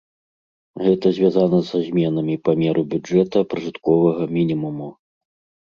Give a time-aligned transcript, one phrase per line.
[0.85, 4.93] Гэта звязана са зменамі памеру бюджэта пражытковага мінімуму.